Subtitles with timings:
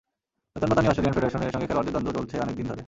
[0.53, 2.79] বেতন-ভাতা নিয়ে অস্ট্রেলিয়ান ফেডারেশনের সঙ্গে খেলোয়াড়দের দ্বন্দ্ব চলছে অনেক দিন ধরে।